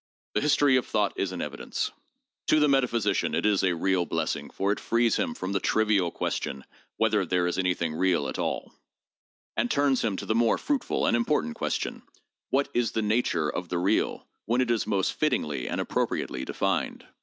[0.33, 1.91] The history of thought is in evidence.
[2.47, 6.09] To the metaphysician it is a real blessing, for it frees him from the trivial
[6.09, 6.65] question
[6.97, 8.73] whether there is anything real at all,
[9.55, 12.01] and turns him to the more fruitful and important question,
[12.49, 17.05] what is the nature of the real, when is it most fittingly and appropriately defined